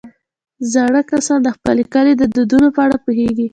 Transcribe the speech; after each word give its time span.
زاړه 0.73 1.01
کسان 1.11 1.39
د 1.43 1.47
خپل 1.55 1.77
کلي 1.93 2.13
د 2.17 2.23
دودونو 2.35 2.67
په 2.75 2.79
اړه 2.85 2.97
پوهېږي 3.05 3.47